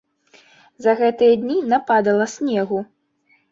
[0.85, 2.83] За гэтыя дні нападала снегу.